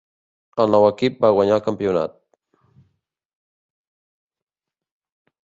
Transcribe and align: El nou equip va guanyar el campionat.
El 0.63 0.71
nou 0.75 0.85
equip 0.87 1.19
va 1.25 1.31
guanyar 1.35 1.59
el 1.59 1.63
campionat. 1.67 2.17